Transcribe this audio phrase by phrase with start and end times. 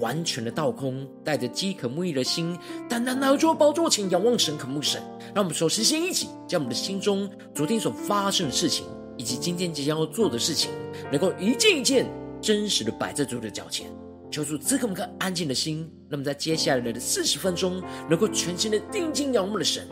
[0.00, 2.58] 完全的倒空，带着饥渴沐浴的心，
[2.88, 5.02] 单单来到主的宝座前仰望神、渴慕神。
[5.34, 8.86] 让我们首先先一起将我们的心中昨天所发生的事情，
[9.16, 10.70] 以及今天即将要做的事情，
[11.10, 12.06] 能够一件一件
[12.40, 13.86] 真实的摆在主的脚前，
[14.30, 15.90] 求主赐给我们个安静的心。
[16.08, 19.88] 那么在接下来的四十分钟，能够全心的定睛仰望的神，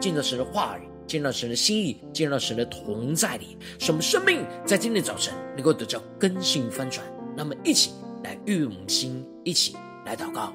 [0.00, 7.04] 见到神的话语，见到神的心意，见到神的同在里，使我们生命在今天早晨能够得到更新翻转。
[7.36, 7.90] 那么一起。
[8.26, 10.52] 来，与我们心一起来祷告。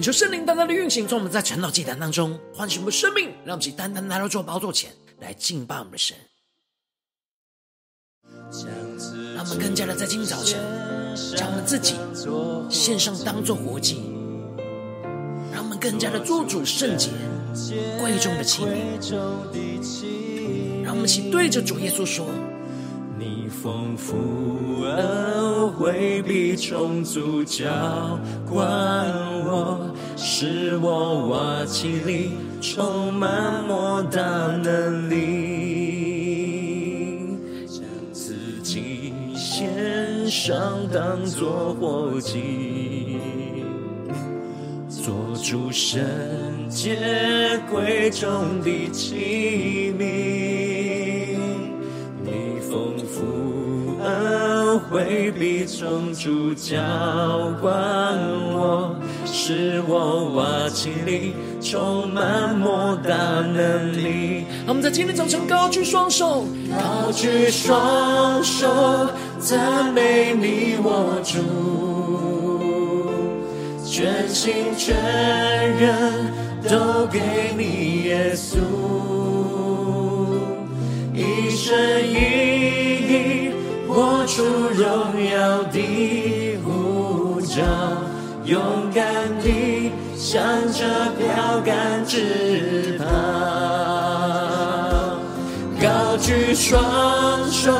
[0.00, 6.16] 求圣灵单单的运行，从我们在晨祷祭坛当中唤醒我们的生命，让我们单单来到主宝座前来敬拜我们的神。
[9.34, 10.60] 让我们更加的在今天早晨，
[11.36, 11.94] 将我们自己
[12.68, 14.02] 献上当作活祭，
[15.52, 17.10] 让我们更加的做主圣洁、
[18.00, 18.76] 贵重的器皿。
[20.84, 22.26] 让我们一起对着主耶稣说。
[23.18, 28.64] 你丰富恩惠必充足浇灌
[29.44, 29.89] 我，
[30.22, 34.20] 使我瓦器里充满莫大
[34.62, 35.16] 能力，
[37.66, 37.82] 将
[38.12, 43.16] 自己献上当作活祭，
[44.90, 45.98] 做主圣
[46.68, 46.98] 洁
[47.70, 50.20] 贵重的器皿。
[54.88, 56.76] 回避充足浇
[57.60, 57.70] 灌
[58.52, 58.96] 我，
[59.52, 64.44] 使我瓦器里充满莫大能力。
[64.64, 68.68] 我们在今天早晨高举双手，高举双手
[69.40, 71.40] 赞美你我主，
[73.84, 74.94] 全心全
[75.80, 76.32] 人
[76.68, 77.18] 都给
[77.58, 78.56] 你耶稣，
[81.12, 82.14] 一生一
[83.12, 83.50] 意。
[83.88, 84.86] 活出荣
[85.28, 87.64] 耀的呼召，
[88.50, 88.60] 勇
[88.92, 89.06] 敢
[89.44, 90.82] 地向着
[91.16, 93.04] 标杆直跑，
[95.80, 97.72] 高举双手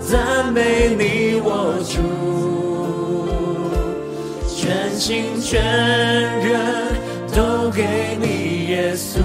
[0.00, 2.00] 赞美你我主，
[4.48, 5.62] 全心全
[6.40, 6.56] 人
[7.36, 9.18] 都给你耶稣，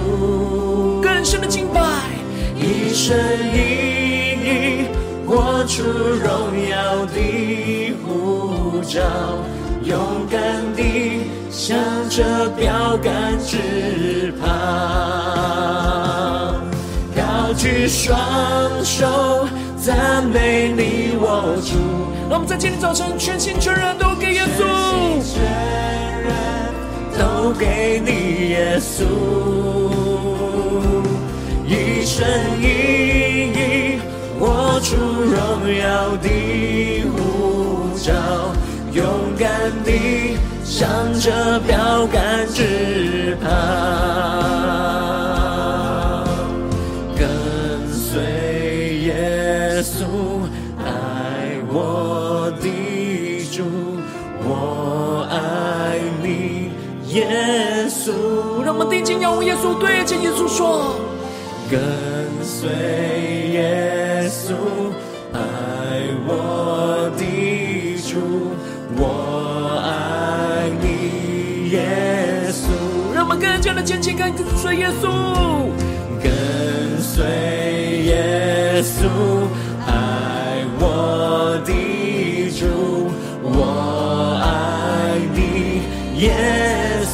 [1.02, 1.80] 更深的敬拜，
[2.60, 3.16] 一生
[3.54, 3.56] 一
[4.44, 4.84] 意。
[5.26, 6.28] 活出荣
[6.68, 9.00] 耀的护照，
[9.84, 10.40] 勇敢
[10.74, 11.76] 地向
[12.08, 14.48] 着标杆直跑，
[17.14, 18.18] 高举双
[18.82, 19.46] 手
[19.76, 21.74] 赞美你我主。
[22.30, 25.42] 让我们在今天早晨全心全人都给耶稣，全心全
[26.22, 26.32] 人
[27.18, 29.04] 都给你耶稣，
[31.66, 32.26] 一生
[32.58, 32.64] 一
[33.52, 34.00] 意。
[34.40, 35.36] 活出荣
[35.78, 36.28] 耀的
[37.12, 38.12] 呼召，
[38.94, 39.04] 勇
[39.36, 39.50] 敢
[39.84, 43.48] 地向着标杆直跑，
[47.18, 47.28] 跟
[47.92, 48.22] 随
[49.00, 50.04] 耶稣，
[50.78, 52.68] 爱我的
[53.50, 53.64] 主，
[54.44, 56.70] 我爱你，
[57.12, 57.26] 耶
[57.88, 58.12] 稣。
[58.64, 60.94] 让我们定睛仰望耶稣，对着耶稣说，
[61.68, 61.80] 跟
[62.44, 62.70] 随
[63.52, 63.94] 耶稣。
[64.24, 64.54] 耶稣
[65.32, 65.38] 爱
[66.26, 67.22] 我的
[68.02, 68.12] 主，
[68.96, 71.78] 我爱你，耶
[72.50, 73.14] 稣。
[73.14, 75.08] 让我们更加的坚定跟随耶稣，
[76.22, 76.30] 跟
[77.00, 77.24] 随
[78.04, 79.08] 耶稣，
[79.86, 81.72] 爱我的
[82.58, 82.66] 主，
[83.42, 85.82] 我爱你，
[86.20, 86.32] 耶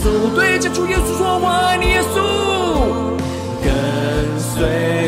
[0.03, 0.35] 稣。
[0.35, 2.17] 对着主耶稣说，我爱你，耶稣。
[3.63, 3.69] 跟
[4.39, 5.00] 随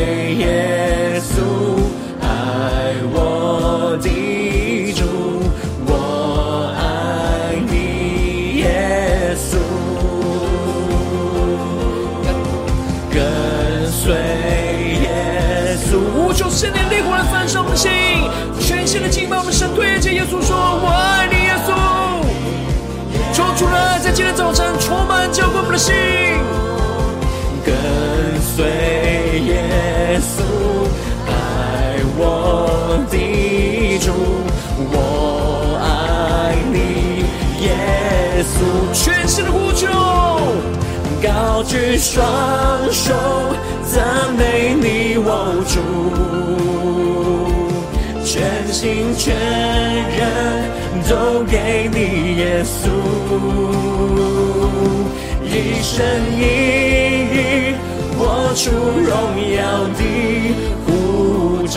[16.62, 17.90] 圣灵烈火来焚烧我们的心，
[18.60, 21.74] 全新的敬拜我们神，对着耶稣说：我爱你耶稣。
[23.34, 25.92] 求主的爱在今天早晨充满浇灌我们的心。
[27.66, 27.74] 跟
[28.40, 28.64] 随
[29.42, 30.38] 耶稣，
[31.26, 34.12] 爱我的主，
[34.92, 37.24] 我爱你，
[37.66, 38.62] 耶稣。
[38.94, 39.88] 全新的呼求，
[41.20, 42.24] 高举双
[42.92, 43.12] 手，
[43.94, 44.02] 赞
[44.38, 45.76] 美你，我主，
[48.24, 50.18] 全心全人
[51.06, 51.98] 都给你，
[52.38, 52.88] 耶稣，
[55.44, 55.92] 一生
[56.32, 56.40] 一
[57.36, 57.36] 意
[58.16, 58.20] 活
[58.54, 59.12] 出荣
[59.54, 59.60] 耀
[59.98, 60.00] 的
[60.86, 60.88] 护
[61.66, 61.76] 照，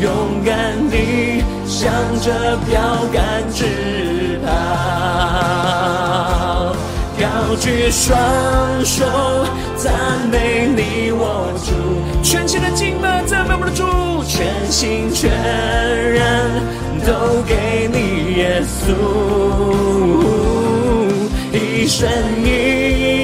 [0.00, 0.08] 勇
[0.42, 0.48] 敢
[0.88, 0.96] 地
[1.66, 1.92] 向
[2.22, 3.66] 着标杆直
[7.60, 8.16] 举双
[8.84, 9.04] 手
[9.76, 9.92] 赞
[10.30, 11.72] 美你，我主，
[12.22, 13.82] 全新的敬拜赞美我的主，
[14.24, 16.62] 全心全人
[17.04, 18.94] 都给你，耶稣，
[21.52, 22.08] 一生
[22.44, 22.46] 一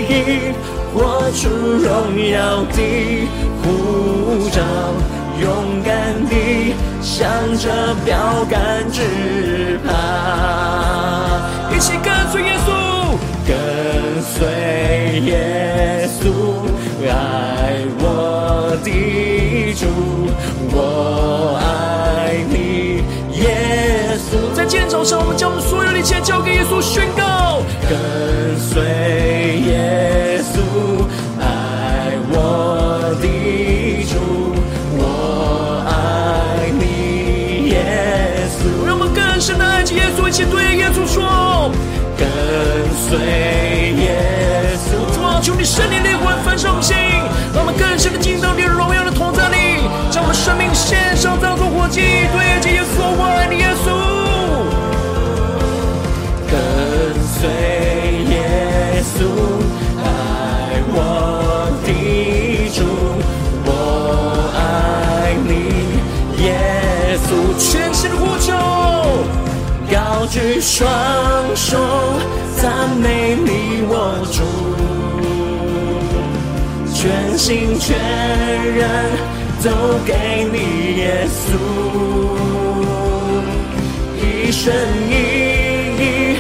[0.03, 0.53] 意
[0.93, 3.29] 活出荣耀的
[3.63, 4.61] 呼召，
[5.41, 5.93] 勇敢
[6.29, 7.23] 地向
[7.57, 9.93] 着标杆直跑，
[11.73, 12.69] 一起跟随耶稣，
[15.21, 16.31] 耶稣，
[17.09, 19.87] 爱我的主，
[20.73, 23.03] 我爱你，
[23.39, 24.53] 耶稣。
[24.55, 28.83] 在今天早上，我们将我们所有的一切交给耶稣，宣告：跟随
[46.85, 46.95] 心，
[47.55, 53.87] 让我们更深的进到你的荣耀的同在里，将我们生命献上当作活祭，对着耶稣，我爱你，耶稣。
[56.51, 56.61] 跟
[57.25, 57.49] 随
[58.29, 59.25] 耶稣，
[60.05, 60.05] 爱
[60.93, 61.89] 我的
[62.77, 62.85] 主，
[63.65, 63.71] 我
[64.55, 65.51] 爱你，
[66.45, 66.47] 耶
[67.25, 67.29] 稣。
[67.59, 68.53] 全新的呼求，
[69.91, 70.87] 高举双
[71.57, 71.79] 手
[72.61, 74.43] 赞美你，我主，
[77.05, 78.89] 全心全人
[79.63, 81.53] 都给你，耶稣，
[84.17, 84.73] 一生
[85.11, 85.13] 一
[86.01, 86.39] 意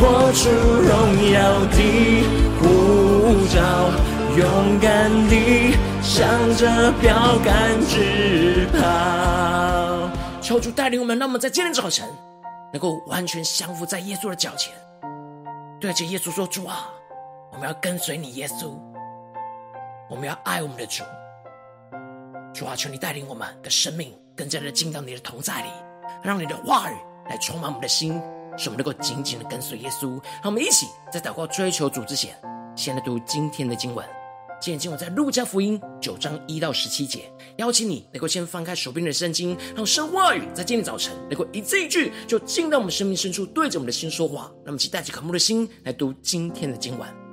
[0.00, 0.90] 活出荣
[1.30, 1.76] 耀的
[2.58, 2.64] 呼
[3.54, 3.60] 召，
[4.38, 6.26] 勇敢地向
[6.56, 10.08] 着标杆直跑。
[10.40, 12.08] 求主带领我们，让我们在今天早晨
[12.72, 14.72] 能够完全降服在耶稣的脚前，
[15.78, 16.88] 对着耶稣说：“主啊，
[17.52, 18.70] 我们要跟随你，耶稣，
[20.08, 21.02] 我们要爱我们的主。
[22.54, 25.68] 主啊，求你带领我们的生命更加的进到你的同在里，
[26.22, 26.94] 让你的话语
[27.28, 28.20] 来充满我们的心，
[28.56, 30.10] 使我们能够紧紧的跟随耶稣。
[30.42, 32.34] 让我们一起在祷告追求主之前，
[32.74, 34.06] 先来读今天的经文。”
[34.58, 44.50] 今天经文在路加福音九章一到十七节，邀请你能够先翻开手边的圣经，让神话语在今天早晨能够一字一句就进到我们生命深处，对着我们的心说话。
[44.64, 47.25] 让我们一起带着渴慕的心来读今天的经文。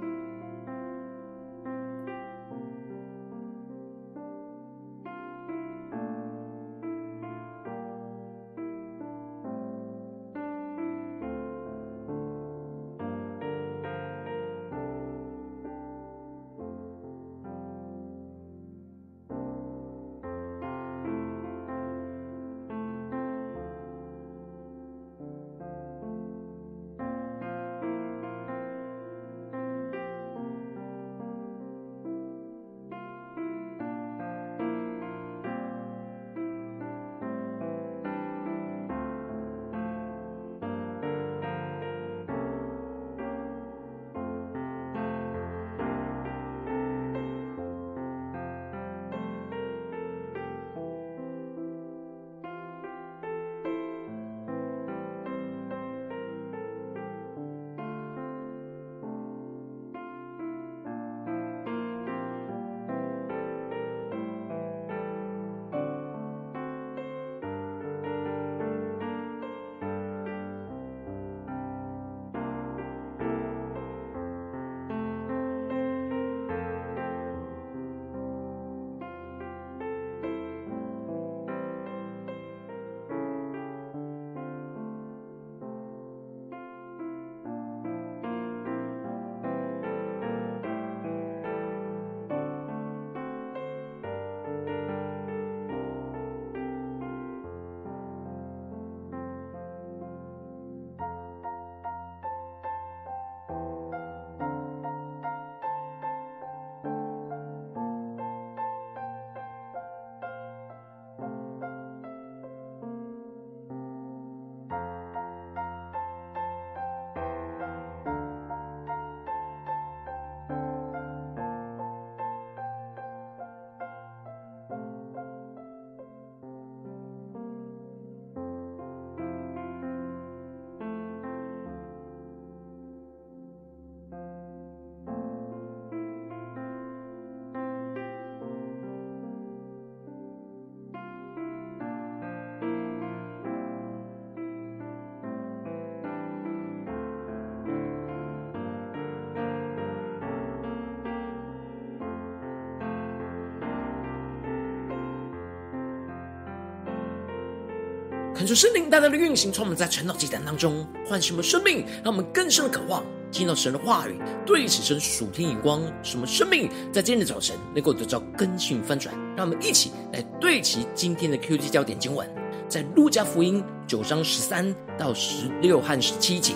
[158.44, 169.16] 恳求圣灵大大的运行，充满在晨祷祭坛当中唤醒我们生命，让我们更深的渴望听到神的话语，对此神属天眼光，什么生命在今天的早晨能够得到更新翻转。
[169.38, 172.30] 让我们一起来对齐今天的 QG 焦点经文，
[172.68, 176.54] 在路加福音九章十三到十六和十七节，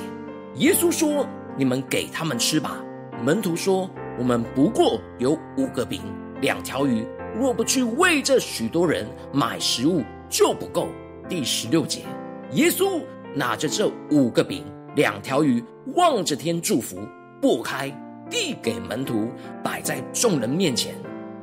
[0.55, 1.25] 耶稣说
[1.57, 2.83] ：“你们给他们吃吧。”
[3.23, 3.89] 门徒说
[4.19, 6.01] ：“我们不过有五个饼，
[6.41, 10.89] 两条鱼，若不去为这许多人买食物，就不够。”
[11.29, 12.03] 第十六节，
[12.51, 13.01] 耶稣
[13.35, 14.63] 拿着这五个饼、
[14.95, 15.61] 两条鱼，
[15.95, 16.99] 望着天祝福，
[17.41, 17.89] 擘开，
[18.29, 19.27] 递给门徒，
[19.61, 20.95] 摆在众人面前，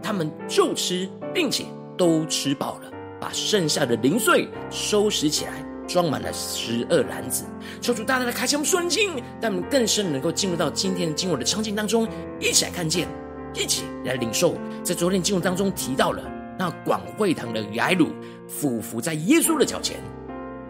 [0.03, 1.67] 他们就吃，并且
[1.99, 7.45] 都吃饱了，把剩下的零碎收拾起来，装满了十二篮子。
[7.83, 12.09] 求主大大的开启我们顺境，让我们更深能够进入到今天的经文的场景当中，
[12.41, 13.07] 一起来看见，
[13.55, 14.55] 一起来领受。
[14.83, 16.23] 在昨天经文当中提到了
[16.59, 18.09] 那广会堂的睚鲁。
[18.47, 19.97] 俯伏在耶稣的脚前，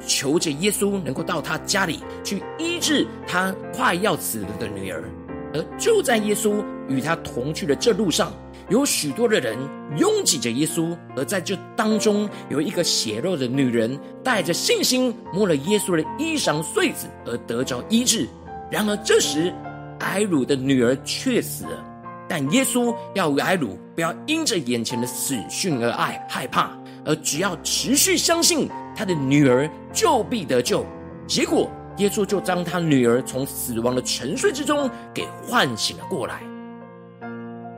[0.07, 5.05] 求着耶稣能够到他家里去医治他快要死了的女儿。
[5.53, 8.33] 而就在耶稣与他同去的这路上，
[8.71, 9.57] 有许多的人
[9.97, 10.97] 拥挤着耶稣。
[11.17, 18.26] 而在这当中，有一个血肉的女人，带着信心摸了耶稣的衣裳穗子，而得着医治。
[18.69, 19.55] 然而这时，
[20.00, 21.93] 艾鲁的女儿却死了。
[22.28, 26.71] 但耶稣要睚鲁不要因着眼前的死讯而爱害怕。
[27.07, 28.66] 而只要持续相信
[28.97, 30.87] 他的女儿就必得救，
[31.26, 36.40] 结果耶稣就将他女儿从死亡的沉睡之中给唤醒了过来。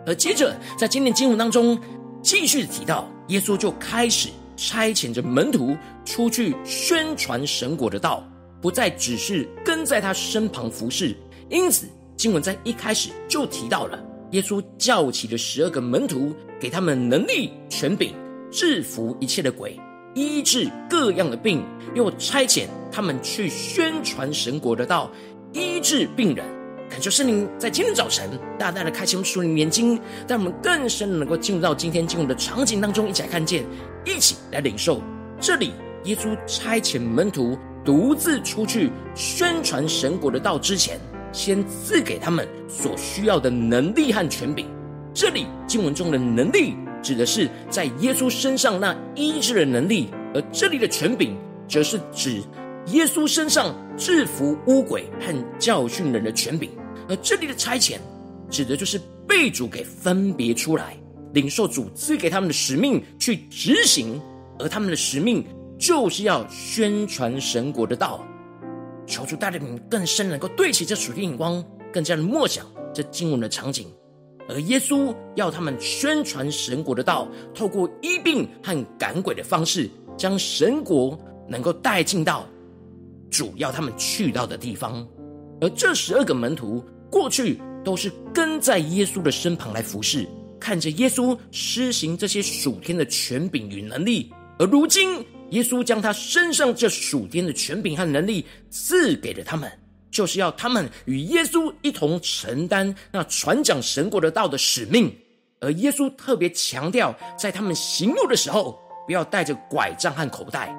[0.07, 1.77] 而接着在今天经文当中
[2.23, 8.23] 继续提到，耶稣就开始差遣着门徒出去宣传神国的道，
[8.63, 11.17] 不再只是跟在他身旁服侍。
[11.51, 13.99] 因此经文在一开始就提到了
[14.33, 18.15] 耶稣叫起了十二个门徒，给他们能力权柄。
[18.51, 19.79] 制服一切的鬼，
[20.15, 21.63] 医治各样的病，
[21.95, 25.11] 又差遣他们去宣传神国的道，
[25.53, 26.47] 医治病人。
[26.89, 33.67] 恳求圣灵在今天早晨大大的开启我们属灵眼睛，让我们更深的能够进入到今天进入的场景当中，一起来看见，
[34.05, 35.03] 一起来领受。
[35.41, 35.73] 这里
[36.05, 40.99] 耶稣差遣门徒独自出去宣传神国的道之前，
[41.37, 44.67] 先赐给他们所需要的能力和权柄。
[45.13, 46.75] 这里经文中的能力。
[47.03, 51.37] 指的是在耶稣身上那医治的能力，而这里的权柄，
[51.69, 52.43] 则是指
[52.87, 56.69] 耶稣身上制服污鬼和教训人的权柄。
[57.09, 57.99] 而这里的差遣，
[58.51, 60.97] 指的就是被主给分别出来，
[61.33, 64.21] 领受主赐给他们的使命去执行，
[64.59, 65.47] 而他们的使命
[65.79, 68.27] 就是要宣传神国的道。
[69.07, 73.87] 求主带领你们更深能够对齐这属天眼光，更加的默想这经文的场景。
[74.49, 82.47] 而耶稣要他们宣传神国的道，透过医病和赶鬼的方式，将神国能够带进到
[83.31, 85.07] 主要他们去到的地方。
[85.61, 90.25] 而这十二个门徒过去都是跟在耶稣的身旁来服侍，
[90.61, 94.33] 看着耶稣施行这些属天的权柄与能力。
[94.59, 99.71] 而如今，耶稣将他身上这属天的权柄和能力赐给了他们。
[100.09, 105.15] 就是要他们与耶稣一同承担那传讲神国的道的使命，
[105.61, 110.75] 而耶稣特别强调，在他们行路的时候，不要带着拐杖和口袋，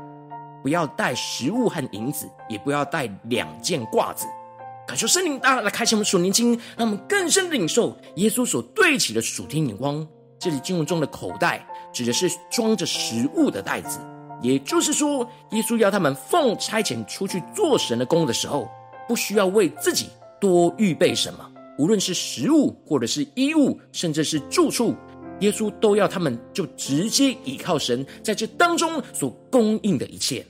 [0.63, 4.25] 不要带食物和银子，也不要带两件褂子。
[4.87, 10.07] 感受圣灵大大来开启我们属灵经，让我们更深的领受耶稣所对齐的属天眼光。
[10.39, 13.99] 这里经文中的口袋，指的是装着食物的袋子，
[14.41, 18.69] 也就是说，耶稣要他们奉差遣出去做神的工的时候。
[19.07, 24.93] 不需要为自己多预备什么，无论是食物，或者是衣物，甚至是住处，
[25.39, 30.45] 耶稣都要他们就直接依靠神在这当中所供应的一切。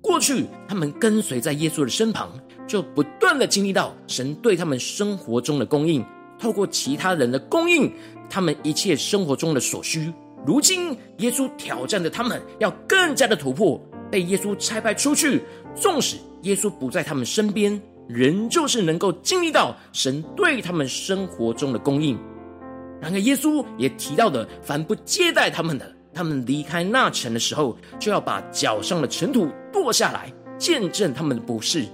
[0.00, 2.30] 过去他们跟随在耶稣的身旁，
[2.68, 6.04] 就不断的经历到神对他们生活中的供应，
[6.38, 7.92] 透过其他人的供应，
[8.30, 10.12] 他们一切生活中的所需。
[10.44, 13.80] 如今耶稣挑战着他们，要更加的突破，
[14.10, 15.42] 被耶稣差派出去，
[15.74, 16.16] 纵使。
[16.42, 22.18] 耶稣不在他们身边，仍旧是能够经历到神对他们生活中的供应。
[23.00, 31.84] 然而，耶稣也提到的，凡不接待他们的，他们离开那城的时候，就要把脚上的尘土跺下来，见证他们的不是。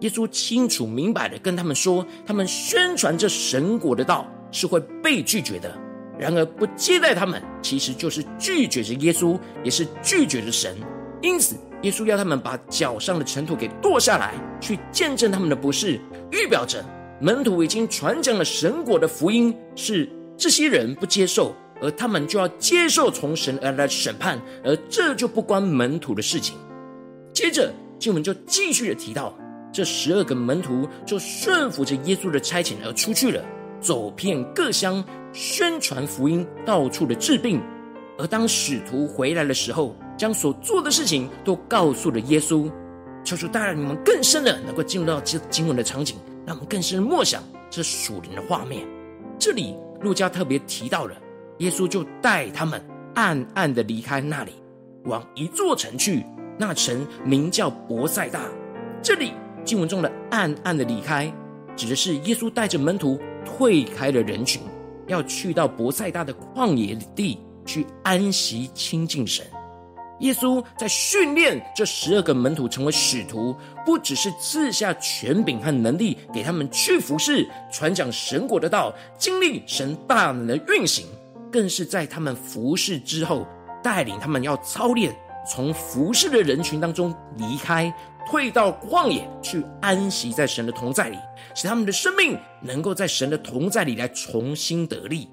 [0.00, 5.72] 耶稣清楚明白的跟他们说，他们宣传这神国的道是会被拒绝的。
[6.22, 10.76] 然而，不接待他们，其实就是拒绝着耶稣，也是拒绝着神。
[11.20, 16.00] 因此，耶稣要他们把脚上的尘土给跺下来，去见证他们的不是，
[16.30, 16.84] 预表着
[17.20, 26.56] 门徒已经传讲了神国的福音，是这些人不接受，而他们就要接受从神而来的审判，而这就不关门徒的事情。
[27.32, 29.36] 接着经文就继续的提到，
[29.72, 33.42] 这十二个门徒就顺服着耶稣的差遣而出去了，
[33.82, 37.60] 走遍各乡，宣传福音，到处的治病。
[38.16, 42.70] 而当使徒回来的时候，将所做的事情都告诉了耶稣。
[43.24, 48.86] 求主带领你们更深的能够进入到这经文的场景，让我们更深的默想这属灵的画面。
[49.38, 51.14] 这里路加特别提到了，
[51.58, 52.84] 耶稣就带他们
[53.14, 54.52] 暗暗的离开那里，
[55.04, 56.24] 往一座城去。
[56.58, 58.40] 那城名叫伯赛大。
[59.02, 59.32] 这里
[59.64, 61.32] 经文中的暗暗的离开，
[61.74, 64.62] 指的是耶稣带着门徒退开了人群，
[65.06, 69.44] 要去到伯赛大的旷野地去安息亲近神。
[70.20, 81.06] 耶稣在训练这十二个门徒成为使徒，不只是赐下权柄和能力给他们去服侍、传讲神国的道，经历神大能的运行，
[81.50, 83.44] 更是在他们服侍之后，
[83.82, 85.12] 带领他们要操练，
[85.50, 87.92] 从服侍的人群当中离开，
[88.30, 91.18] 退到旷野去安息在神的同在里，
[91.54, 95.28] 使他们的生命能够在神的同在里来重新得力。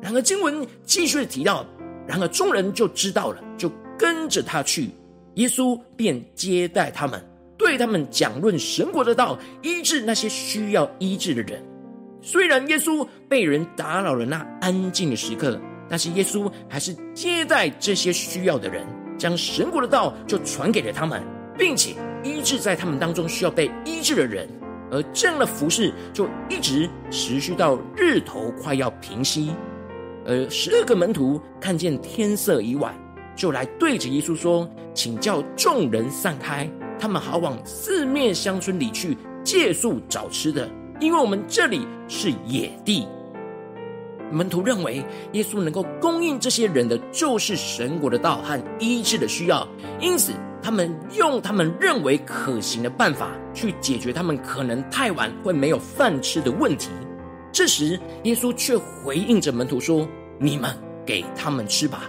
[0.00, 1.64] 然而经文继续提到，
[2.06, 3.70] 然而众人就知道了，就。
[4.00, 4.88] 跟着他去，
[5.34, 7.22] 耶稣便接待他们，
[7.58, 11.62] 对他们讲论神国的道，医治那些需要医治的人。
[12.22, 18.86] 虽然耶稣被人打扰了那安静的时刻，但是耶稣还是接待这些需要的人，
[19.18, 21.22] 将神国的道就传给了他们，
[21.58, 24.48] 并且医治在他们当中需要被医治的人。
[24.92, 29.52] 而这样的服饰就一直持续到日头快要平息，
[30.26, 32.92] 而十二个门徒看见天色已晚。
[33.36, 43.06] 就来对着耶稣说：“请叫众人散开，他们好往四面乡村里去借宿找吃的，因为我们这里是野地。”
[44.32, 49.66] 门徒认为耶稣能够供应这些人的就是神国的道和医治的需要，
[50.00, 56.90] 因此他们用他们认为可行的办法去解决他们可能太晚会没有饭吃的问题。
[57.52, 62.08] 这时，耶稣却回应着门徒说：“你们给他们吃吧。”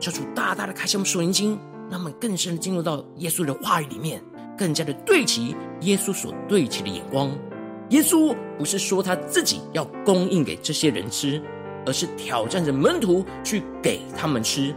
[0.00, 1.58] 求主大大的开启我们属灵经，
[1.90, 4.22] 让我们更深的进入到耶稣的话语里面，
[4.56, 7.30] 更加的对齐耶稣所对齐的眼光。
[7.90, 11.42] 耶稣不是说他自己要供应给这些人吃，
[11.84, 14.74] 而是挑战着门徒去给他们吃。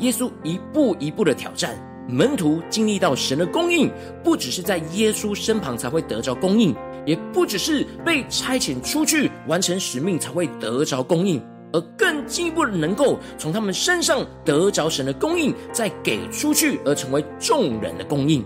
[0.00, 1.74] 耶稣一步一步的挑战
[2.08, 3.90] 门徒，经历到神的供应，
[4.24, 11.40] 不只是在耶稣身旁才会得着供应，也不只是被差遣出去完成使命才会得着供应。
[11.70, 18.42] 而更进一步的，能够从他们身上得着神的供应，再给出去，而成为众人的供应。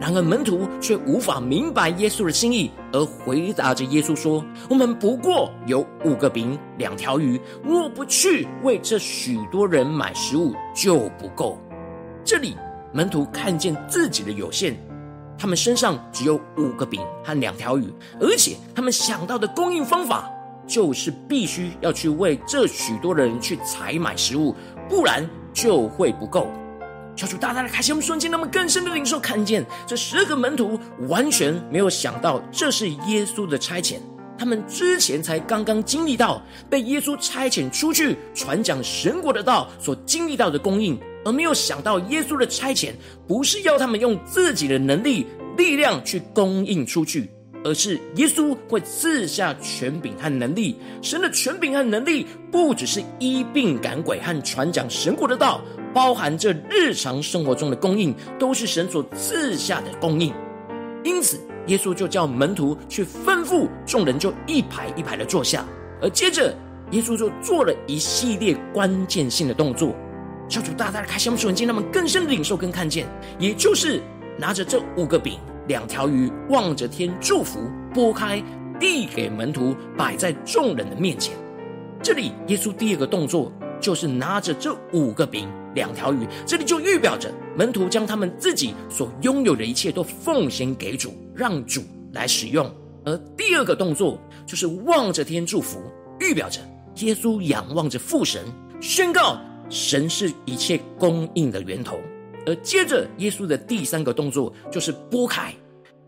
[0.00, 11.56] 然而门徒却无法明白耶稣的心意，而回答着耶稣说：“我们不过有五个饼两条鱼，若不去为这许多人买食物，就不够。”
[12.24, 12.56] 这里
[12.92, 14.76] 门徒看见自己的有限，
[15.38, 20.30] 他们身上只有五个饼和两条鱼，而且他们想到的供应方法。
[20.66, 24.54] 就是必须要去为这许多的人去采买食物，
[24.88, 26.46] 不然就会不够。
[27.16, 33.96] 求主大大的开启我们瞬间，那么更深的领受，看见这十二个门徒完全没有想到这是耶稣的差遣。
[34.38, 42.92] 他们之前才刚刚经历到被耶稣差遣出去传讲神国的道所经历到的供应，而没有想到耶稣的差遣
[43.26, 47.30] 不是要他们用自己的能力力量去供应出去。
[47.62, 50.76] 而是耶稣会赐下权柄和能力。
[51.02, 55.60] 神的权柄和能力不只是医病赶鬼和传讲神国的道，
[55.92, 60.32] 包含着日常生活中的供应，都是神所赐下的供应。
[61.04, 65.62] 因此，耶稣就叫门徒去吩咐众人，就一排一排的坐下。
[66.00, 66.54] 而接着，
[66.92, 69.94] 耶稣就做了一系列关键性的动作，
[70.50, 73.06] 求主大大的开箱，瞬间让我们更深的领受跟看见，
[73.38, 74.02] 也就是
[74.36, 75.38] 拿着这五个饼。
[75.68, 77.60] 两条鱼望着天祝福，
[77.94, 78.42] 拨开
[78.80, 81.32] 递给门徒，摆在众人的面前。
[82.02, 91.82] 这里耶稣第二个动作就是拿着这五个饼两条鱼，这里就预表着门徒将他们自己所拥有的一切都奉献给主，让主
[92.12, 92.68] 来使用。
[93.04, 95.80] 而第二个动作就是望着天祝福，
[96.18, 96.58] 预表着
[96.96, 98.42] 耶稣仰望着父神，
[98.80, 99.38] 宣告
[99.70, 101.98] 神是一切供应的源头。
[102.44, 105.54] 而接着，耶稣的第三个动作就是拨开，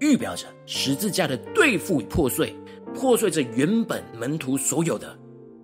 [0.01, 2.55] 预表着十字架的对付与破碎，
[2.95, 5.17] 破碎着原本门徒所有的。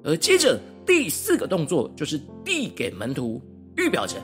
[0.05, 3.43] 而接着第四个动作就是递给门徒，
[3.77, 4.17] 预表着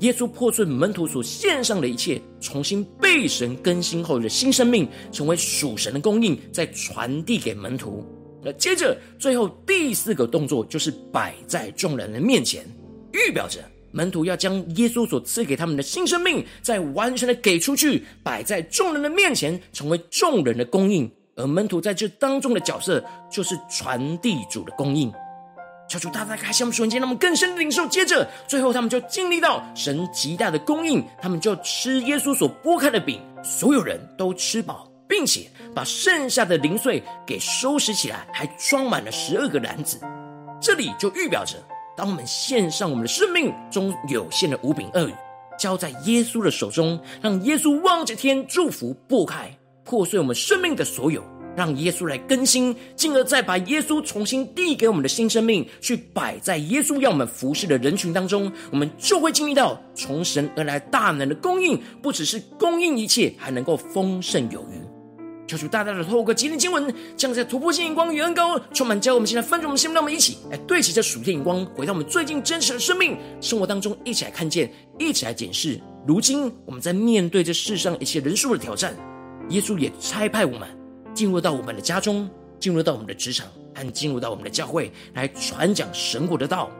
[0.00, 8.04] 耶稣破碎门徒所献上的一切，重新被神更新后的新生命，成为属神的供应，再传递给门徒。
[8.42, 12.66] 那接着最后第四个动作就是摆在众人的面前，
[13.12, 13.60] 预表着。
[13.94, 21.10] 门徒要将耶稣所赐给他们的新生命，再完全的给出去，摆在众人的面前，成为众人的供应。
[21.36, 25.12] 而门徒在这当中的角色，就是传递主的供应。
[25.88, 27.86] 求主大大开箱瞬间，让我们更深的领受。
[27.86, 40.00] 接着，最后他们就经历到神极大的供应，他们就吃耶稣所剥开的饼，所有人都吃饱，并且把剩下的零碎给收拾起来，还装满了十二个篮子。
[40.62, 41.56] 这里就预表着，
[41.96, 45.12] 当我们献上我们的生命中有限的五饼二鱼，
[45.58, 49.50] 交在耶稣的手中，让耶稣望着天祝福，破开。
[49.84, 51.22] 破碎我们生命的所有，
[51.56, 64.91] 让耶稣来更新，进而再把耶稣重新递给我们的新生命，去摆在耶稣要我们服侍的人群当中，我们就会经历到从神而来大能的供应，不只是供应一切，还能够丰盛有余。
[65.52, 75.78] 求主大大的透过今天经文，将在突破性眼光与恩膏充满，教我们现在分盛我们心，让我们一起来对齐这属天眼光，回到我们最近真实的生命生活当中，一起来看见，一起来检视。
[76.06, 78.96] 如今我们在面对这世上一切人数的挑战。
[79.50, 80.66] 耶稣也差派我们
[81.12, 86.70] 进入到我们的家中，进入到我们的职场，和进入到我们的教会，来传讲神国的道。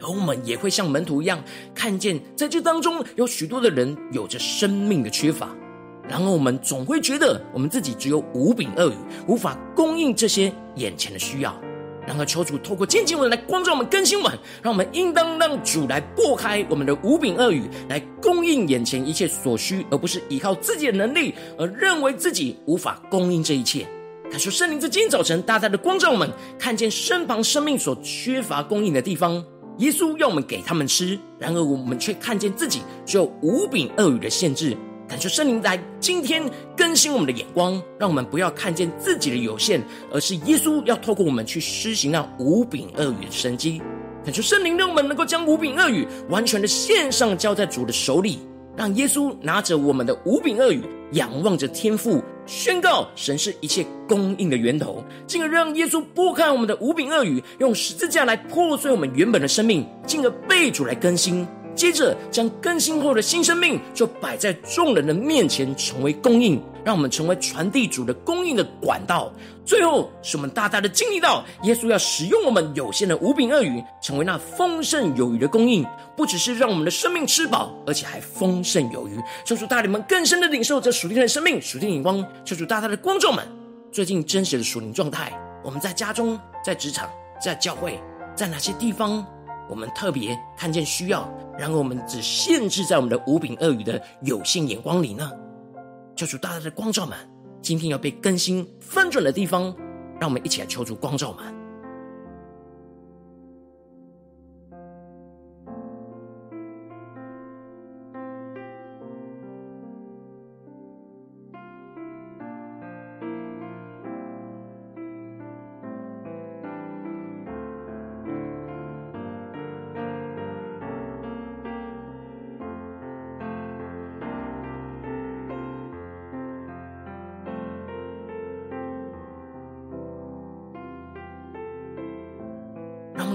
[0.00, 1.42] 而我们也会像门徒一样，
[1.74, 5.54] 看见在这当中有许多的人有着生命的缺乏，
[6.08, 8.94] 然而我们总会觉得我们自己只有五饼二鱼，
[9.26, 11.54] 无法供应这些眼前的需要。
[12.06, 23.84] 然而求主透过今天经文来光照我们更新我们，让我们应当让主来拨开我们的五饼二鱼，来供应眼前一切所需，而不是依靠自己的能力而认为自己无法供应这一切。
[24.30, 29.44] 感谢圣灵在今天早晨大大的光照我们，看见身旁生命所缺乏供应的地方，
[29.78, 34.76] 耶稣要我们给他们吃，然而我们却看见自己只有五饼二鱼的限制。
[35.08, 36.42] 感谢圣灵在今天
[36.76, 43.80] 更新我们的眼光，让我们不要看见自己的有限，而是耶稣要透过我们去施行那五饼二鱼的神迹。
[44.24, 48.40] 感谢圣灵让我们能够将五饼二鱼完全的献上，交在主的手里，
[48.76, 61.46] 让耶稣拿着我们的五饼二鱼，仰望着天父，宣告神是一切供应的源头，进而让耶稣拨开我们的五饼二鱼，用十字架来破碎我们原本的生命，进而被主来更新。
[61.76, 69.30] 接着，将更新后的新生命就摆在众人的面前，成为供应，让我们成为传递主的供应的管道。
[69.64, 75.84] 最后，使我们大大的经历到，耶稣要使用我们有限的五饼二鱼，成为那丰盛有余的供应，
[76.16, 79.20] 不只是让我们的生命吃饱，而且还丰盛有余。
[79.44, 82.24] 求主带领们更深的领受这属天的生命、属天眼光。
[82.44, 83.46] 求主大大的光照们，
[83.92, 88.00] 最近真实的属灵状态，我们在家中、在职场、在教会，
[88.34, 89.26] 在哪些地方？
[89.68, 95.30] 我们特别看见需要，然而我们只限制在我们的五饼二鱼的有限眼光里呢？
[96.14, 97.16] 求主大大的光照们，
[97.60, 99.64] 今天要被更新翻转的地方，
[100.20, 101.65] 让我们一起来求主光照们。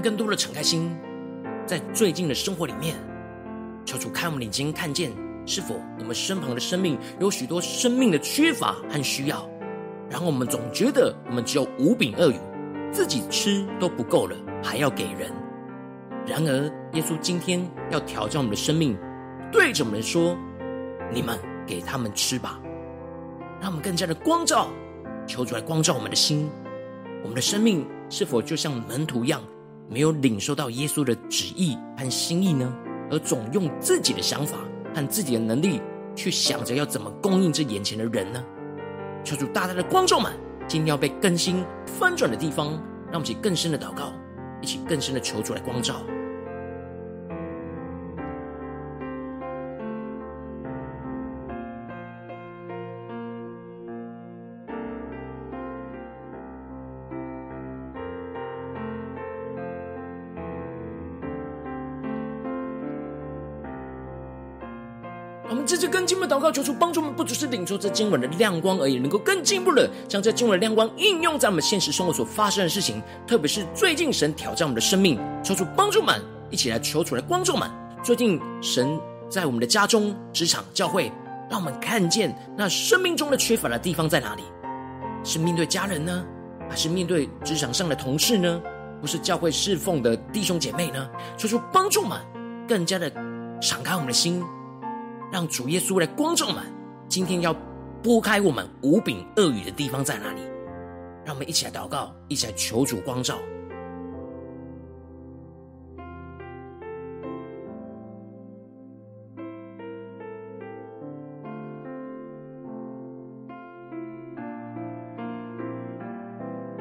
[0.01, 0.89] 更多的敞开心，
[1.65, 2.95] 在最近的生活里面，
[3.85, 5.11] 求主看我们眼睛，看见
[5.45, 9.47] 是否我们身旁的生命有许多生命的缺乏和需要，
[10.09, 12.35] 然后我们总觉得我们只有五饼二鱼，
[12.91, 15.31] 自己吃都不够了，还要给人。
[16.25, 18.97] 然而，耶稣今天要挑战我们的生命，
[19.51, 20.37] 对着我们说
[21.11, 22.59] ：“你们给他们吃吧。”
[23.59, 24.67] 让我们更加的光照，
[25.27, 26.49] 求主来光照我们的心，
[27.23, 29.41] 我们的生命是否就像门徒一样？
[29.91, 32.73] 没有领受到耶稣的旨意和心意呢，
[33.11, 34.57] 而总用自己的想法
[34.95, 35.81] 和自己的能力
[36.15, 38.41] 去想着要怎么供应这眼前的人呢？
[39.21, 40.31] 求主大大的光照们，
[40.65, 42.67] 今天要被更新翻转的地方，
[43.11, 44.13] 让我们一起更深的祷告，
[44.61, 45.97] 一起更深的求主来光照。
[66.41, 77.69] 告，求主帮助们，不只是领受这经文的亮光而已，能够更进一步的将这经文的亮光应用在我们现实生活所发生的事情，特别是最近神挑战我们的生命，求主帮助们，一起来求主来光照们。
[78.03, 78.99] 最近神
[79.29, 81.11] 在我们的家中、职场、教会，
[81.49, 84.43] 让我们看见那生命中的缺乏的地方在哪里？
[85.23, 86.25] 是面对家人呢，
[86.69, 88.61] 还是面对职场上的同事呢？
[88.99, 91.09] 不是教会侍奉的弟兄姐妹呢？
[91.37, 92.19] 求主帮助们。
[92.67, 93.11] 更加的
[93.59, 94.41] 敞开我们的心，
[95.31, 96.61] 让主耶稣来光照我们。
[97.07, 97.55] 今天要
[98.03, 100.41] 拨开我们无柄恶语的地方在哪里？
[101.23, 103.37] 让我们一起来祷告，一起来求主光照。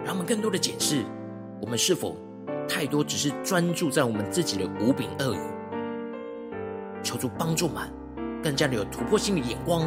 [0.05, 1.05] 让我们更多的检视，
[1.61, 2.17] 我们是否
[2.69, 5.41] 太多只是专注在我们自己的无柄恶语？
[7.03, 7.89] 求主帮助们，
[8.43, 9.87] 更加的有突破性的眼光，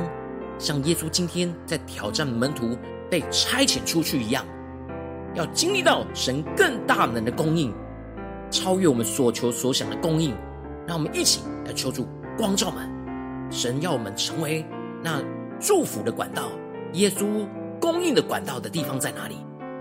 [0.57, 2.77] 像耶稣今天在挑战门徒
[3.09, 4.45] 被差遣出去一样，
[5.33, 7.73] 要经历到神更大能的供应，
[8.51, 10.35] 超越我们所求所想的供应。
[10.85, 12.05] 让我们一起来求主
[12.37, 12.89] 光照们，
[13.49, 14.65] 神要我们成为
[15.01, 15.21] 那
[15.59, 16.49] 祝福的管道，
[16.93, 17.47] 耶稣
[17.79, 19.37] 供应的管道的地方在哪里？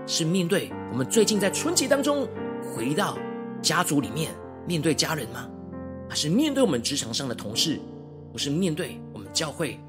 [0.07, 2.27] 是面对我们最近在春节当中
[2.61, 3.17] 回到
[3.61, 4.31] 家族里面
[4.65, 5.47] 面对家人吗？
[6.09, 7.79] 还是面对我们职场上的同事？
[8.33, 9.79] 不是面对我们教会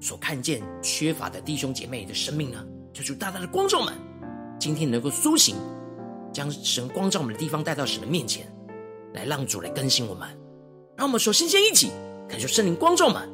[0.00, 2.64] 所看见缺乏的弟兄姐妹的生命呢？
[2.94, 3.92] 求主大大的光照们，
[4.58, 5.56] 今天能够苏醒，
[6.32, 8.46] 将神光照我们的地方带到神的面前，
[9.14, 10.28] 来让主来更新我们。
[10.96, 11.90] 让我们首先先一起
[12.28, 13.28] 感受圣灵光照们，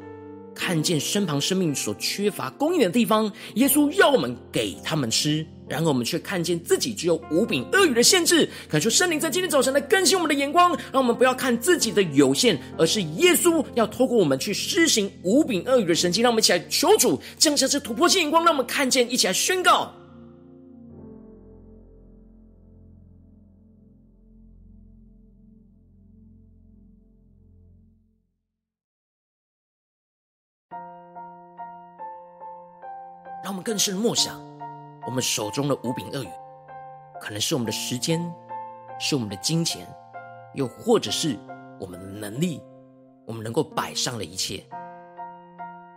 [0.54, 5.44] 看见身旁生命所缺乏供应的地方，耶稣要我们给他们吃。
[5.66, 16.20] 然而我们却看见自己只有无柄恶语的限制，恳求圣灵在今天早晨来更新我们的眼光，让我们不要看自己的有限，而是耶稣要透过我们去施行无柄恶语的神迹。
[16.20, 19.90] 让我们一起来求主降下这突破性眼光，让我们看见，一起来宣告。
[33.64, 34.38] 更深默想。
[35.06, 36.28] 我们手中的五饼恶语，
[37.20, 38.20] 可能是我们的时间，
[39.00, 39.86] 是我们的金钱，
[40.52, 41.38] 又或者是
[41.80, 42.62] 我们的能力，
[43.26, 44.62] 我们能够摆上的一切，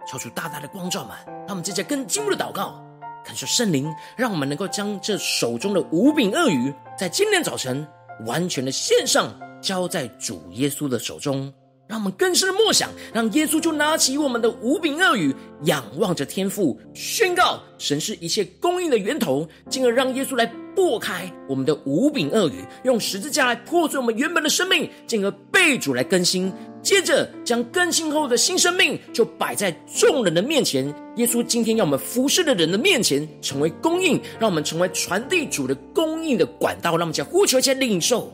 [0.07, 2.81] 超出大大的光照们，他们正在更进一步的祷告，
[3.23, 7.85] 感受圣灵，让我们能够将这手中的五饼恶语，在今天早晨
[8.25, 9.29] 完全的献上，
[9.61, 11.53] 交在主耶稣的手中。
[11.87, 20.45] 让我们更深的默想，让耶稣就拿起我们的无柄恶语，仰望着天父，宣告神是一切供应的源头，进而让耶稣来
[20.75, 26.51] 破开我们的无柄恶语，用十字架来破碎我们原本的生命，进而被主来更新。
[26.83, 30.93] 接着将更新后的新生命就摆在众人的面前。
[31.17, 36.91] 耶稣今天要我们服侍的人的面前成为供应，让我们成为传递主的供应的管道。
[36.91, 38.31] 让我们将呼求且领受。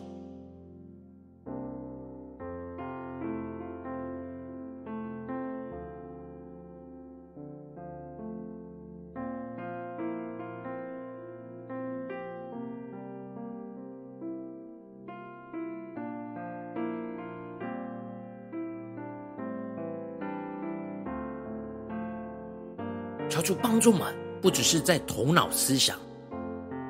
[23.74, 25.98] 帮助我们，不只是在头脑思想，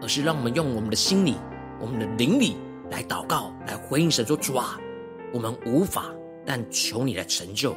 [0.01, 1.35] 而是让我们用我们的心里、
[1.79, 2.57] 我们的灵里
[2.91, 4.77] 来祷告，来回应神说：“主啊，
[5.31, 6.13] 我们无法，
[6.45, 7.73] 但求你来成就。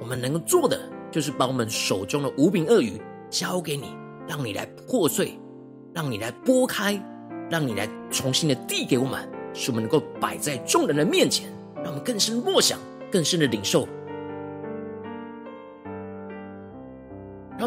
[0.00, 3.94] 我们能够做的，就是把我们手中的无饼恶语交给你，
[4.26, 5.38] 让你来破碎，
[5.92, 6.98] 让你来拨开，
[7.50, 12.80] 让你来重新的递给我们，使我们能够摆在众人的面前，让我们更深默想，
[13.12, 13.86] 更深的领受。”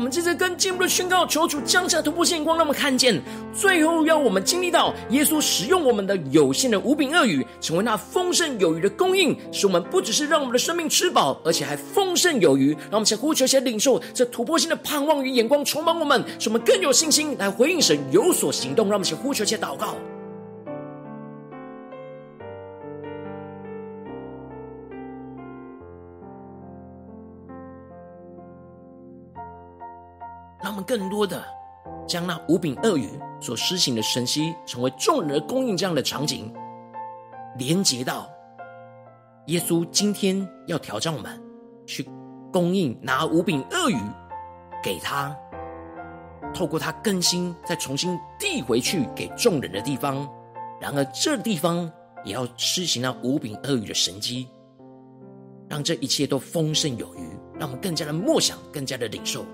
[0.04, 3.22] 我们接着更进一步的宣告，求主降下突破性光，让我们看见，
[3.56, 12.74] 最后要我们经历到耶稣使用我们的有限的无饼恶语，成为那丰盛有余的供应，使我们不只是让我们的生命吃饱，而且还丰盛有余。
[12.74, 18.88] 让我们先呼求，先领受这突破性的盼望与眼光，充满我们，使我们更有信心来回应神有所行动。
[18.88, 19.96] 让我们先呼求，先祷告。
[30.84, 31.44] 更多的
[32.08, 33.10] 将那无饼鳄鱼
[33.42, 36.54] 所施行的神迹，成为众人的供应，这样的场景，
[37.58, 38.30] 连接到
[39.48, 41.42] 耶稣今天要挑战我们
[41.86, 42.08] 去
[42.52, 43.98] 供应拿无饼鳄鱼
[44.84, 45.36] 给他，
[46.54, 50.30] 透过他更新，再重新递回去给众人的地方。
[50.80, 51.90] 然而这地方
[52.24, 54.48] 也要施行那无饼鳄鱼的神迹，
[55.70, 59.46] 让这一切都丰盛有余，让我们更加的默想，更加的领受。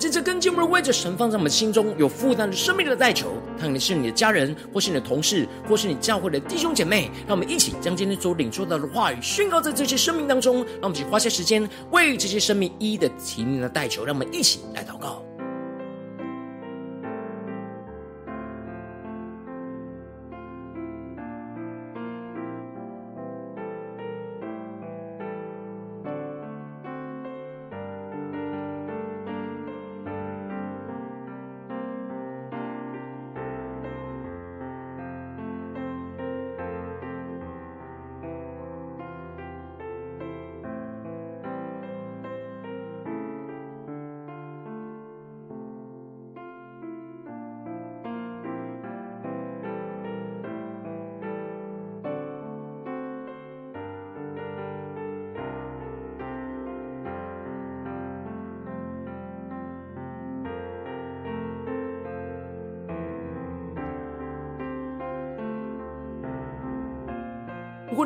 [0.00, 10.64] 接着跟进我们为着神放在我们心中有负担的生命的代求，可能是你的家人，或是你的同事，或是你教会的弟兄姐妹，让我们一起将今天所领受到的话语宣告在这些生命当中。
[10.80, 15.22] 让我们一起花些时间为这些生命一一的提名的代求，让我们一起来祷告。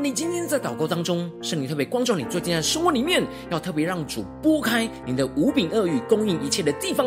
[0.04, 7.06] 你今天在祷告当中，圣灵特别光照你，最近在生活里面要特别让主拨开你的五饼二鱼供应一切的地方，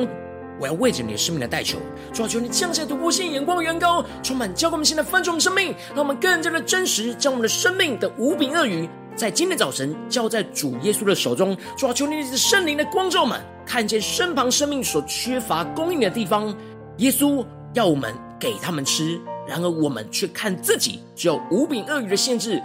[0.59, 1.77] 我要为着你的生命来代求，
[2.11, 16.51] 主要求你降下突破性眼光的远高，充满教灌我们现在翻转我们生命，让我们更加的真实，将我们的生命的五饼二鱼，在今天早晨交在主耶稣的手中，主要求你的圣灵的光照们，看见身旁生命所缺乏供应的地方，
[16.97, 19.21] 耶稣要我们给他们吃。
[19.47, 22.61] 然而我们却看自己只有五饼二鱼的限制，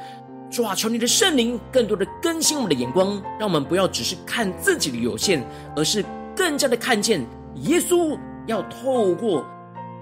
[0.52, 5.42] 主啊，求你的圣灵更多的更新我们的眼光，让我们不要只是看自己的有限，
[5.74, 6.04] 而是
[6.36, 7.26] 更加的看见
[7.62, 9.46] 耶稣要透过。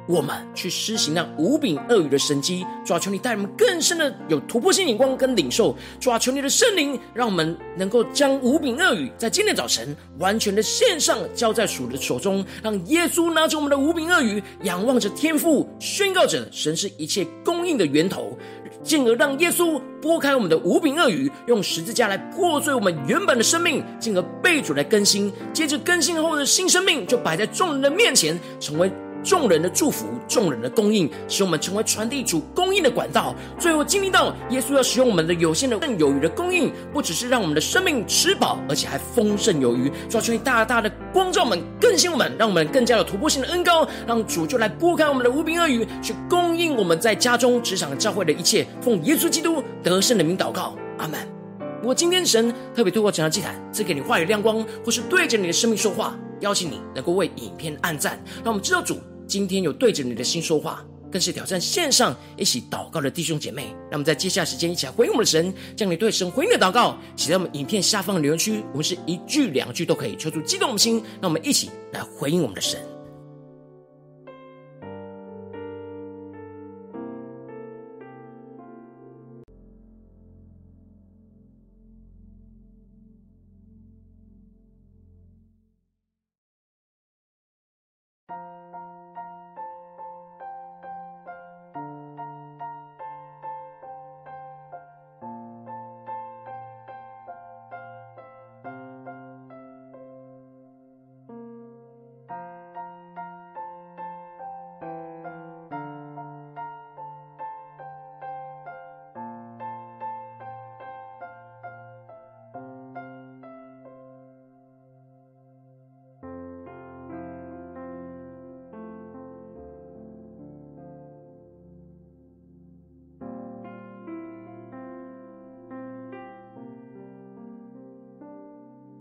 [0.08, 18.36] 我们去施行那五饼二鱼的神迹，主啊，求你带我们更深的有突破性眼光跟领受，主啊，求你的圣灵，让我们能够将五饼二鱼在今天早晨完全的献上，交在主的手中，让耶稣拿着我们的五饼二鱼，仰望着天父，宣告着神是一切供应的源头，
[18.82, 28.90] 进而让耶稣拨开我们的无柄鳄鱼，用十字架来破碎我们原本的生命，进而被主来更新，接着更新后的新生命就摆在众人的面前，成为。
[29.22, 33.34] 众人的祝福，众人的供应，使我们成为传递主供应的管道。
[33.58, 39.88] 最后经历到耶稣要使用我们的有限的更有余的供应，不只是让我们的生命吃饱，而且还丰盛有余。
[40.08, 48.66] 主要求你大大的光照我们，更新我们，让我们更加有突破性的恩膏，让主就来拨开我们的五饼二鱼，去供应我们在家中、职场、教会的一切。
[48.80, 51.39] 奉耶稣基督得胜的名祷告，阿门。
[51.80, 58.98] 如果今天神特别透过这张祭坛赐给你话语亮光，或是对着你的生命说话，邀请你能够为影片按赞，让我们知道主。
[59.26, 63.68] 今天有对着你的心说话，更是挑战线上一起祷告的弟兄姐妹。
[63.88, 68.62] 让我们在接下来时间一起来回应我们的神，将你对神回应的祷告写在我们影片下方的留言区。
[68.72, 71.02] 我们是一句两句都可以，求主激动我们心。
[71.22, 72.78] 让我们一起来回应我们的神。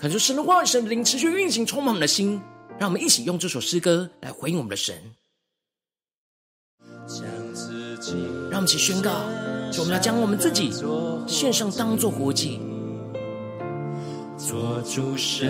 [0.10, 2.42] 恳求神的话语、神的灵持续运行，充满我们的心。
[2.80, 4.96] 让我们一起用这首诗歌来回应我们的神。
[8.50, 9.12] 让我们一起宣告：
[9.78, 10.72] 我们要将我们自己
[11.28, 12.60] 献上，当作活祭，
[14.36, 15.48] 做主圣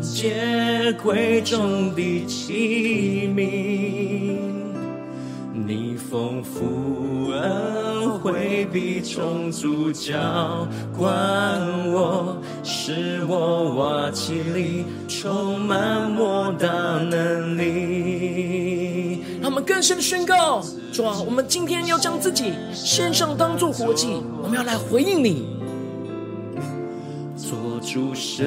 [0.00, 4.38] 洁贵重的器皿。
[5.52, 7.79] 你丰富恩
[8.22, 11.10] 惠必充足浇灌
[11.90, 19.22] 我，使我瓦器里充满莫大能力。
[19.40, 20.62] 让我们更深的宣告：
[20.92, 25.46] 主啊，我们今天要将自己献上，当做活祭，我们要来回应你，
[27.36, 28.46] 做主圣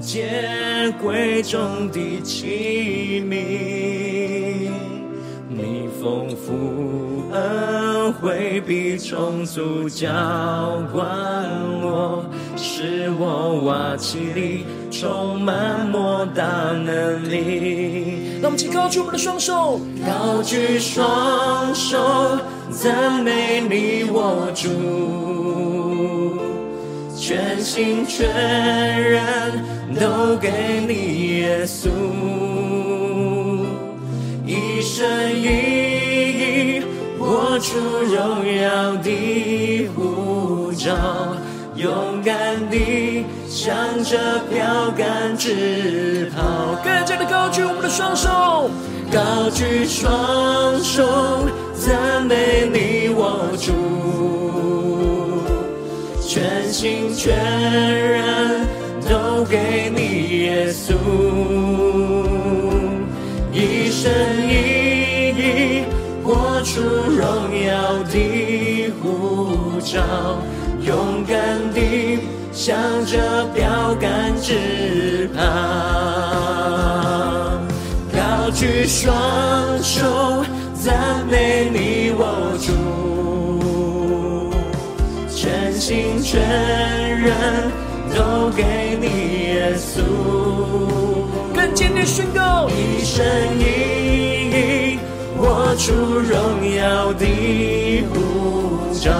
[0.00, 4.93] 洁贵重的器皿。
[5.48, 10.08] 你丰富恩我回避重组浇
[10.92, 11.04] 灌
[11.82, 12.24] 我，
[12.56, 16.42] 使我瓦器里充满莫大
[16.72, 18.38] 能力。
[18.40, 21.98] 让我们请高举我们的双手，高举双手，
[22.70, 24.68] 赞美你我主，
[27.16, 28.28] 全心全
[29.00, 29.64] 人
[29.98, 30.50] 都给
[30.86, 31.88] 你耶稣，
[35.04, 36.82] 一生一意。
[37.18, 40.94] 活出荣耀的护照，
[41.76, 42.34] 勇敢
[42.70, 44.18] 地向着
[44.50, 46.42] 标杆直跑。
[46.82, 48.70] 更加的高举我们的双手，
[49.12, 51.04] 高举双手，
[51.74, 53.72] 赞美你我主，
[56.26, 58.66] 全心全人
[59.08, 60.94] 都给你耶稣，
[69.84, 70.00] 呼召，
[70.80, 72.18] 勇敢地
[72.52, 72.74] 向
[73.04, 75.42] 着标杆直跑，
[78.10, 79.14] 高举双
[79.82, 82.72] 手赞美你我主，
[85.28, 86.40] 全心全
[87.20, 87.70] 人
[88.16, 89.06] 都给你
[89.52, 90.00] 耶稣，
[91.54, 93.22] 更坚定宣告，一生
[93.58, 93.62] 一
[94.50, 94.98] 意。
[95.36, 96.32] 活出荣
[96.74, 97.26] 耀的
[98.14, 99.10] 呼召，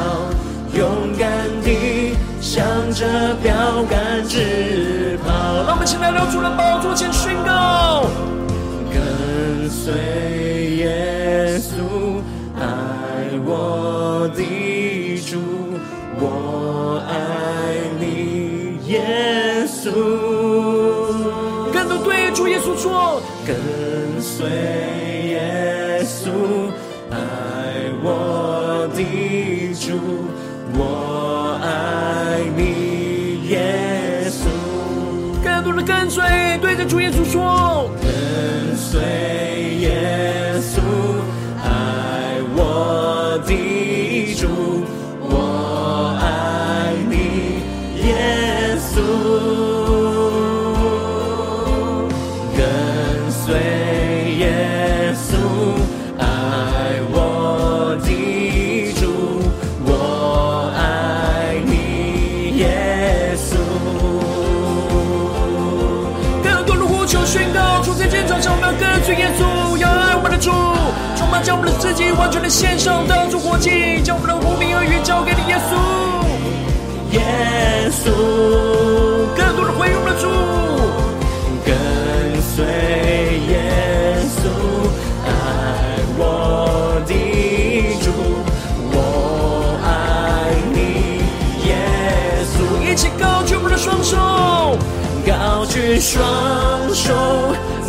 [2.95, 3.53] 着标
[3.91, 5.29] 杆直跑。
[5.67, 8.07] 让我们起来，到主的宝座前宣告：
[8.93, 9.93] 跟随
[10.77, 12.23] 耶稣，
[12.57, 12.63] 爱
[13.45, 14.43] 我的
[15.27, 15.41] 主，
[16.21, 17.13] 我爱
[17.99, 19.91] 你，耶稣。
[21.73, 23.57] 更多对主耶稣说：跟
[24.21, 24.47] 随。
[25.27, 26.31] 耶稣
[27.11, 27.17] 爱
[28.03, 29.99] 我的主，
[30.77, 30.79] 我
[35.75, 36.23] 的跟随，
[36.61, 39.01] 对着主耶稣说：跟随
[39.81, 40.44] 耶
[72.25, 75.77] 完全的献上，当作活祭，将我们的无名儿女交给你，耶稣，
[77.13, 77.21] 耶
[77.93, 78.09] 稣，
[79.37, 80.27] 更多的回应我们的主，
[81.67, 81.77] 跟
[82.41, 82.65] 随
[83.53, 83.61] 耶
[84.41, 84.49] 稣，
[85.27, 85.29] 爱
[86.17, 87.13] 我的
[88.03, 88.11] 主，
[88.91, 91.21] 我爱你，
[91.69, 91.77] 耶
[92.55, 92.57] 稣，
[92.91, 94.17] 一起高举我们的双手，
[95.27, 96.25] 高举双
[96.95, 97.13] 手，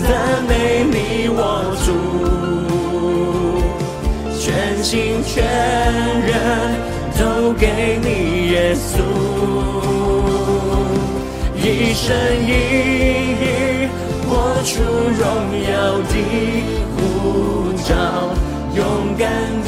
[0.03, 2.34] 赞美你我主。
[5.35, 6.31] 全人
[7.19, 8.07] 都给你
[8.51, 9.03] 耶稣，
[11.57, 12.49] 一生一
[13.41, 13.43] 意
[14.29, 14.31] 活
[14.63, 15.21] 出荣
[15.59, 16.13] 耀的
[16.95, 16.97] 呼
[17.83, 17.91] 召，
[18.77, 18.79] 勇
[19.17, 19.27] 敢
[19.65, 19.67] 地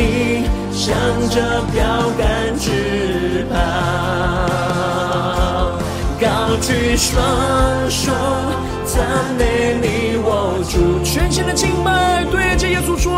[0.71, 0.95] 向
[1.29, 1.35] 着
[1.73, 1.83] 标
[2.17, 2.25] 杆
[2.57, 3.55] 直跑，
[6.21, 6.25] 高
[6.61, 7.11] 举双
[7.89, 8.13] 手
[8.85, 8.95] 赞
[9.37, 9.85] 美你
[10.23, 13.11] 我主，全心的敬拜对着耶稣说，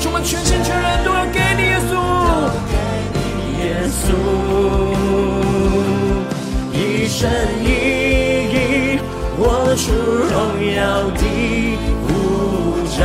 [0.00, 1.26] 充满全心全人都要，
[3.92, 4.04] 稣，
[6.72, 7.30] 一生
[7.62, 7.66] 一
[8.48, 8.98] 意
[9.36, 10.32] 活出荣
[10.74, 10.80] 耀
[11.10, 11.22] 的
[12.06, 12.10] 呼
[12.96, 13.00] 召，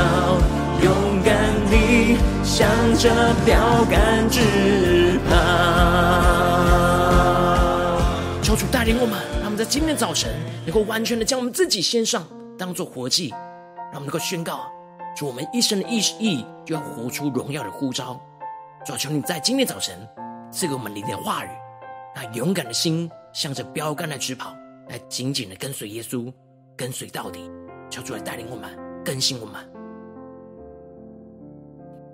[0.82, 0.88] 勇
[1.24, 1.36] 敢
[1.70, 2.68] 地向
[2.98, 3.04] 着
[3.46, 5.36] 标杆直跑。
[8.42, 10.32] 求主带领我们，让我们在今天早晨
[10.66, 12.26] 能够完全的将我们自己献上，
[12.58, 13.30] 当做活祭，
[13.92, 14.72] 让我们能够宣告。
[15.18, 18.18] 主，我们一生的意义就要活出荣耀的呼召。
[18.86, 19.94] 主，求你在今天早晨
[20.52, 21.50] 赐给我们你的话语，
[22.16, 24.56] 那勇敢的心向着标杆的直跑，
[24.90, 26.34] 来紧紧的跟随耶稣，
[26.76, 27.50] 跟随到底。
[27.90, 28.70] 求主来带领我们，
[29.06, 29.56] 更新我们。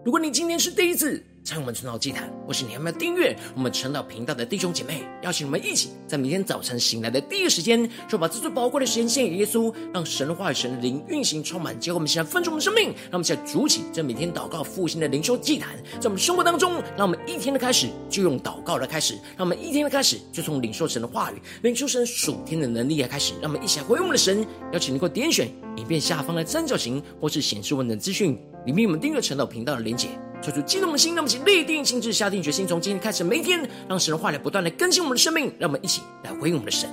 [0.06, 24.48] 如果你今天是第一次，参与我们晨祷祭坛，或是你还没有订阅我们晨祷频道的弟兄姐妹，邀请我们一起在每天早晨醒来的第一时间，就把这最宝贵的时间献给耶稣，让神的话语、神的灵运行充满，结果我们现在分出我们生命，让我们现在主起这每天祷告复兴的灵修祭坛，在我们生活当中，让我们一天的开始就用祷告来开始，让我们一天的开始就从领受神的话语、领受神属天的能力来开始，让我们一起来回应我们的神。
[24.72, 30.08] 邀请你给我点选影片下方的三角形，或是显示文字资讯里面我们订阅晨祷频道的连结。
[30.44, 36.90] 求主激动的心，那么请立定心志，下定决心，从今天开始，每一天让神的话语不断的更新我们的生命，让我们一起来回应我们的神。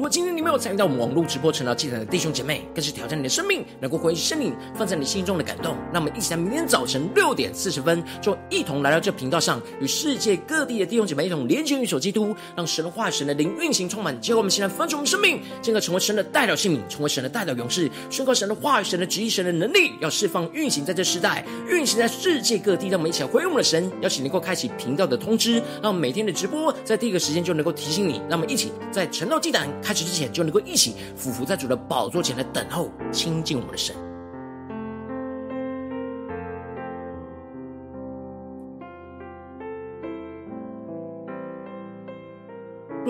[0.00, 5.76] 如果今天你没有参与到我们网络直播成了祭坛的弟兄姐妹，更是挑战你的生命，能够回应圣灵放在你心中的感动。
[5.92, 14.18] 那么，一起在明天早晨六点四十分，就一同来到这频道上，与世界各地的弟兄姐妹一同连接、与所基督，让神的话、神的灵运行充满。
[14.22, 22.88] 结果，我们现在分出我们生命，进而成为神的代表性命，成为神的代表勇士，宣告神的话语、神的旨意、神的能力，要释放运行在这世代，运行在世界各地。
[22.88, 28.22] 让我们一起来回应我们的神，邀请能够开启频道的通知，让每天的直播在第一个时间就能够提醒你。
[28.30, 33.92] 让我们一起在晨祷祭坛开始之前，就能够一起俯伏在主的宝座前来等候亲近我们的神。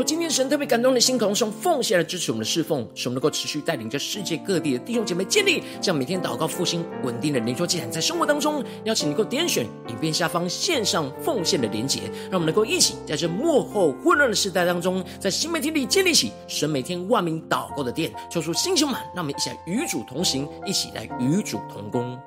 [0.03, 22.19] 今天神特别感动的心，同时用奉献来支持我们的侍奉，使我们能够持续带领着世界各地的弟兄姐妹建立这样每天祷告复兴稳定的灵修祭坛，在生活当中，邀请能够点选影片下方线上奉献的连结，让我们能够一起在这幕后混乱的时代当中，在新媒体里建立起神每天万名祷告的殿，抽出星球满，让我们一起来与主同行，一起来与主同工。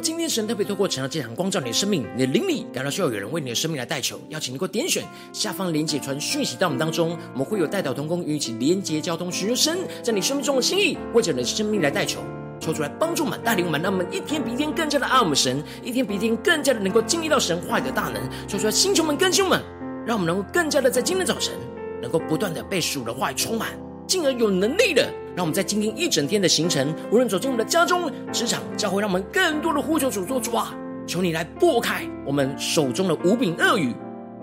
[0.00, 12.20] 今天神特别透过晨祷祭坛光照你的生命，你的灵里感到需要有人为你的生命来代求，邀请你能够点选下方连结传讯息到我们当中，我们会有代祷同工与你一起连结交通，寻求神在你生命中的心意，为着你的生命来代求，
[12.60, 19.62] 抽出来帮助我们带领我们，让我们一天比一天更加的爱我们神，一天比一天更加的能够经历到神话语的大能，抽出来星球们更新我们，
[20.06, 21.54] 让我们能够更加的在今天早晨
[22.02, 23.68] 能够不断的被属的话语充满，
[24.06, 25.10] 进而有能力的。
[25.38, 30.74] 让我们在今天一整天的行程，无论走进我们的家中、职场、教会，让我们更多的呼求主做主啊！
[31.06, 33.94] 求你来拨开我们手中的五饼二鱼，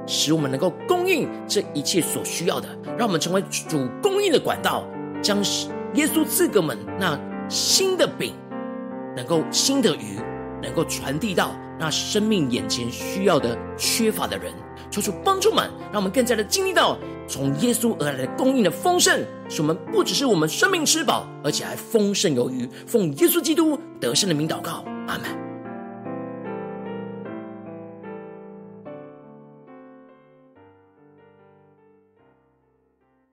[0.07, 2.69] 使我们能够供应这一切所需要的。
[2.97, 4.85] 让我们成为主供应的管道，
[5.21, 5.39] 将
[5.95, 7.19] 耶稣赐给我们那
[7.49, 8.33] 新的饼，
[9.17, 10.17] 能够新的鱼，
[10.63, 14.53] 能够传递到那生命眼前需要的缺乏的人。
[14.89, 16.97] 求主帮助们，让我们更加的经历到
[17.27, 22.69] 从耶稣而来的供应的丰盛，使我们不只是我们生命吃饱，而且还丰盛有余。
[22.85, 25.54] 奉耶稣基督得胜的名祷告，阿门。